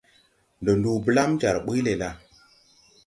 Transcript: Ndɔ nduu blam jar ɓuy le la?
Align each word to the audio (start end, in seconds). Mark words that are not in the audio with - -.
Ndɔ 0.59 0.71
nduu 0.77 0.97
blam 1.05 1.31
jar 1.41 1.57
ɓuy 1.65 1.79
le 1.85 1.93
la? 2.01 2.09